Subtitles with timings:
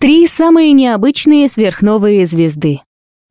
[0.00, 2.80] Три самые необычные сверхновые звезды.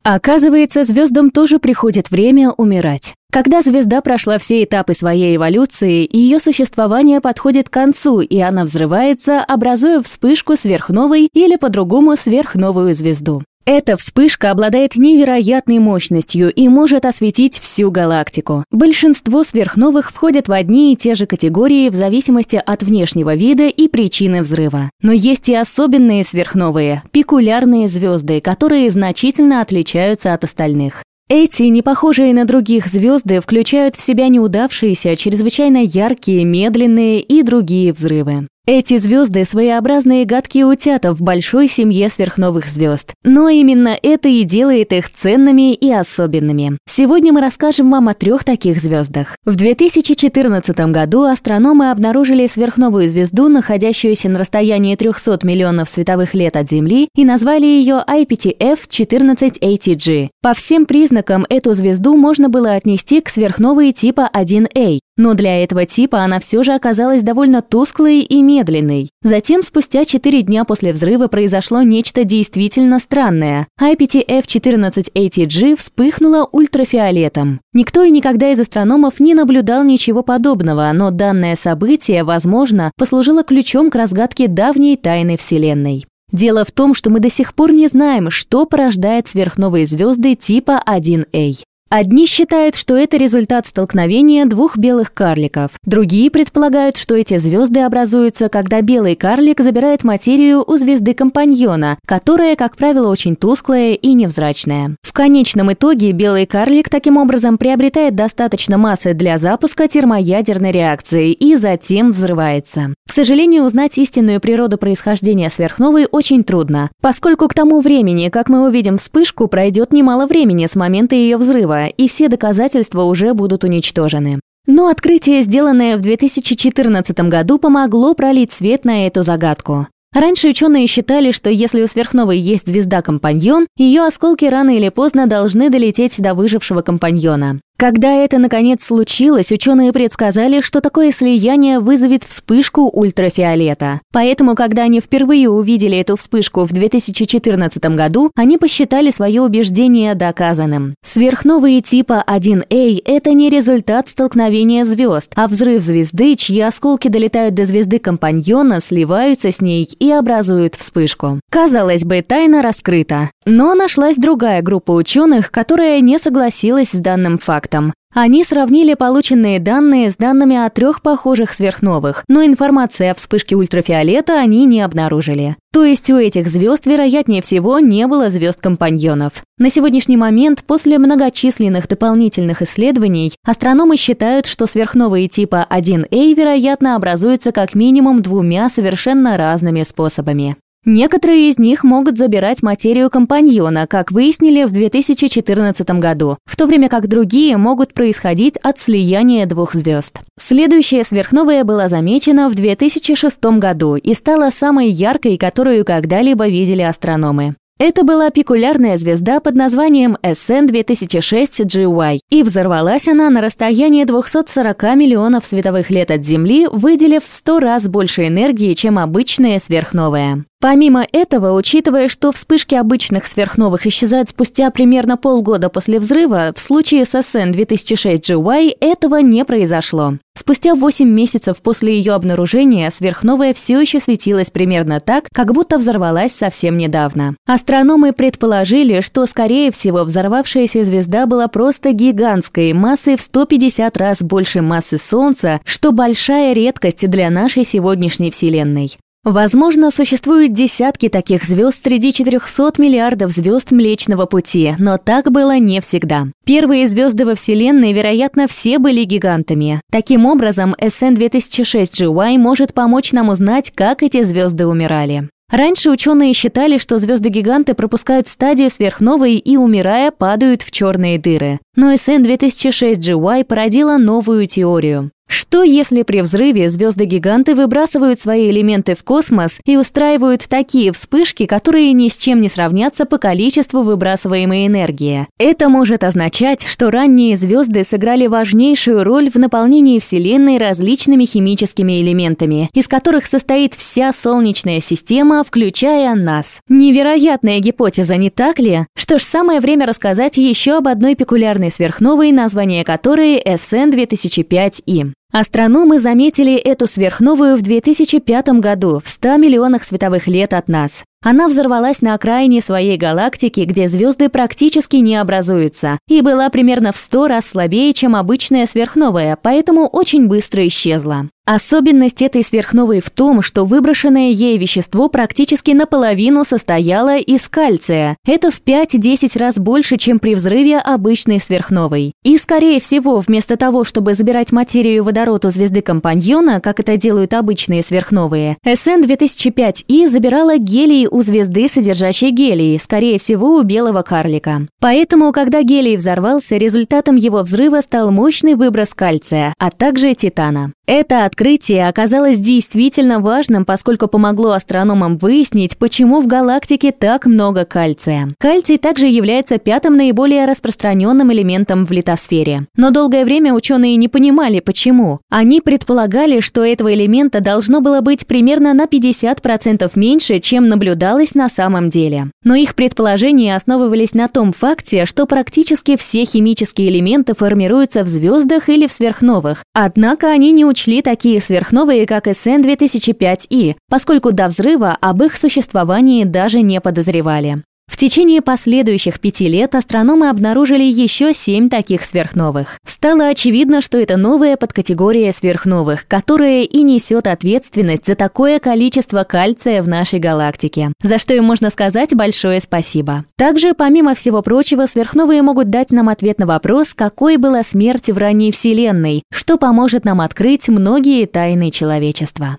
[0.04, 3.14] Оказывается, звездам тоже приходит время умирать.
[3.32, 9.42] Когда звезда прошла все этапы своей эволюции, ее существование подходит к концу, и она взрывается,
[9.42, 13.42] образуя вспышку сверхновой или по-другому сверхновую звезду.
[13.72, 18.64] Эта вспышка обладает невероятной мощностью и может осветить всю галактику.
[18.72, 23.86] Большинство сверхновых входят в одни и те же категории в зависимости от внешнего вида и
[23.86, 24.90] причины взрыва.
[25.02, 31.04] Но есть и особенные сверхновые, пикулярные звезды, которые значительно отличаются от остальных.
[31.28, 37.92] Эти, не похожие на других звезды, включают в себя неудавшиеся, чрезвычайно яркие, медленные и другие
[37.92, 38.48] взрывы.
[38.66, 43.14] Эти звезды– своеобразные гадкие утята в большой семье сверхновых звезд.
[43.24, 46.76] Но именно это и делает их ценными и особенными.
[46.86, 49.34] Сегодня мы расскажем вам о трех таких звездах.
[49.46, 56.68] В 2014 году астрономы обнаружили сверхновую звезду, находящуюся на расстоянии 300 миллионов световых лет от
[56.68, 60.28] Земли, и назвали ее IPTF-14ATG.
[60.42, 65.84] По всем признакам эту звезду можно было отнести к сверхновой типа 1A, но для этого
[65.84, 69.10] типа она все же оказалась довольно тусклой и медленной.
[69.22, 73.68] Затем, спустя 4 дня после взрыва, произошло нечто действительно странное.
[73.78, 77.60] IPTF-14ATG вспыхнула ультрафиолетом.
[77.74, 83.90] Никто и никогда из астрономов не наблюдал ничего подобного, но данное событие, возможно, послужило ключом
[83.90, 86.06] к разгадке давней тайны Вселенной.
[86.32, 90.82] Дело в том, что мы до сих пор не знаем, что порождает сверхновые звезды типа
[90.86, 91.56] 1А.
[91.92, 95.72] Одни считают, что это результат столкновения двух белых карликов.
[95.84, 102.54] Другие предполагают, что эти звезды образуются, когда белый карлик забирает материю у звезды компаньона, которая,
[102.54, 104.94] как правило, очень тусклая и невзрачная.
[105.02, 111.56] В конечном итоге белый карлик таким образом приобретает достаточно массы для запуска термоядерной реакции и
[111.56, 112.94] затем взрывается.
[113.08, 118.64] К сожалению, узнать истинную природу происхождения сверхновой очень трудно, поскольку к тому времени, как мы
[118.68, 124.40] увидим вспышку, пройдет немало времени с момента ее взрыва, и все доказательства уже будут уничтожены.
[124.66, 129.86] Но открытие, сделанное в 2014 году, помогло пролить свет на эту загадку.
[130.12, 135.70] Раньше ученые считали, что если у сверхновой есть звезда-компаньон, ее осколки рано или поздно должны
[135.70, 137.60] долететь до выжившего компаньона.
[137.80, 144.02] Когда это наконец случилось, ученые предсказали, что такое слияние вызовет вспышку ультрафиолета.
[144.12, 150.94] Поэтому, когда они впервые увидели эту вспышку в 2014 году, они посчитали свое убеждение доказанным.
[151.02, 157.64] Сверхновые типа 1А– это не результат столкновения звезд, а взрыв звезды, чьи осколки долетают до
[157.64, 161.40] звезды компаньона, сливаются с ней и образуют вспышку.
[161.50, 163.30] Казалось бы, тайна раскрыта.
[163.46, 167.92] Но нашлась другая группа ученых, которая не согласилась с данным фактом.
[168.12, 174.40] Они сравнили полученные данные с данными о трех похожих сверхновых, но информации о вспышке ультрафиолета
[174.40, 175.56] они не обнаружили.
[175.72, 179.44] То есть у этих звезд, вероятнее всего, не было звезд-компаньонов.
[179.58, 187.52] На сегодняшний момент, после многочисленных дополнительных исследований, астрономы считают, что сверхновые типа 1А, вероятно, образуются
[187.52, 190.56] как минимум двумя совершенно разными способами.
[190.86, 196.88] Некоторые из них могут забирать материю компаньона, как выяснили в 2014 году, в то время
[196.88, 200.20] как другие могут происходить от слияния двух звезд.
[200.38, 207.56] Следующая сверхновая была замечена в 2006 году и стала самой яркой, которую когда-либо видели астрономы.
[207.78, 215.90] Это была пикулярная звезда под названием SN2006GY, и взорвалась она на расстоянии 240 миллионов световых
[215.90, 220.44] лет от Земли, выделив в 100 раз больше энергии, чем обычная сверхновая.
[220.62, 227.06] Помимо этого, учитывая, что вспышки обычных сверхновых исчезают спустя примерно полгода после взрыва, в случае
[227.06, 230.18] с SN 2006GY этого не произошло.
[230.36, 236.32] Спустя 8 месяцев после ее обнаружения сверхновая все еще светилась примерно так, как будто взорвалась
[236.32, 237.36] совсем недавно.
[237.46, 244.60] Астрономы предположили, что, скорее всего, взорвавшаяся звезда была просто гигантской, массой в 150 раз больше
[244.60, 248.98] массы Солнца, что большая редкость для нашей сегодняшней Вселенной.
[249.22, 255.82] Возможно, существуют десятки таких звезд среди 400 миллиардов звезд Млечного Пути, но так было не
[255.82, 256.28] всегда.
[256.46, 259.82] Первые звезды во Вселенной, вероятно, все были гигантами.
[259.92, 265.28] Таким образом, SN2006GY может помочь нам узнать, как эти звезды умирали.
[265.50, 271.58] Раньше ученые считали, что звезды-гиганты пропускают стадию сверхновой и, умирая, падают в черные дыры.
[271.76, 275.10] Но SN2006GY породила новую теорию.
[275.30, 281.92] Что если при взрыве звезды-гиганты выбрасывают свои элементы в космос и устраивают такие вспышки, которые
[281.92, 285.28] ни с чем не сравнятся по количеству выбрасываемой энергии?
[285.38, 292.68] Это может означать, что ранние звезды сыграли важнейшую роль в наполнении Вселенной различными химическими элементами,
[292.74, 296.60] из которых состоит вся Солнечная система, включая нас.
[296.68, 298.84] Невероятная гипотеза, не так ли?
[298.96, 305.12] Что ж, самое время рассказать еще об одной пекулярной сверхновой, название которой SN 2005И.
[305.32, 311.04] Астрономы заметили эту сверхновую в 2005 году, в 100 миллионах световых лет от нас.
[311.22, 316.96] Она взорвалась на окраине своей галактики, где звезды практически не образуются, и была примерно в
[316.96, 321.28] 100 раз слабее, чем обычная сверхновая, поэтому очень быстро исчезла.
[321.52, 328.16] Особенность этой сверхновой в том, что выброшенное ей вещество практически наполовину состояло из кальция.
[328.24, 332.12] Это в 5-10 раз больше, чем при взрыве обычной сверхновой.
[332.22, 337.82] И, скорее всего, вместо того, чтобы забирать материю водород у звезды-компаньона, как это делают обычные
[337.82, 344.68] сверхновые, SN-2005И забирала гелий у звезды, содержащей гелий, скорее всего, у белого карлика.
[344.80, 350.74] Поэтому, когда гелий взорвался, результатом его взрыва стал мощный выброс кальция, а также титана.
[350.92, 358.30] Это открытие оказалось действительно важным, поскольку помогло астрономам выяснить, почему в галактике так много кальция.
[358.40, 362.66] Кальций также является пятым наиболее распространенным элементом в литосфере.
[362.76, 365.20] Но долгое время ученые не понимали, почему.
[365.30, 371.48] Они предполагали, что этого элемента должно было быть примерно на 50% меньше, чем наблюдалось на
[371.48, 372.32] самом деле.
[372.42, 378.68] Но их предположения основывались на том факте, что практически все химические элементы формируются в звездах
[378.68, 379.62] или в сверхновых.
[379.72, 386.24] Однако они не учли учли такие сверхновые, как СН-2005И, поскольку до взрыва об их существовании
[386.24, 387.62] даже не подозревали.
[387.90, 392.78] В течение последующих пяти лет астрономы обнаружили еще семь таких сверхновых.
[392.86, 399.82] Стало очевидно, что это новая подкатегория сверхновых, которая и несет ответственность за такое количество кальция
[399.82, 403.24] в нашей галактике, за что им можно сказать большое спасибо.
[403.36, 408.16] Также, помимо всего прочего, сверхновые могут дать нам ответ на вопрос, какой была смерть в
[408.16, 412.58] ранней Вселенной, что поможет нам открыть многие тайны человечества.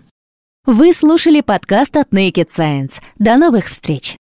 [0.65, 3.01] Вы слушали подкаст от Naked Science.
[3.17, 4.17] До новых встреч!